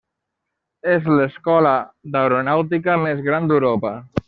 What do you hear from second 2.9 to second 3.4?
més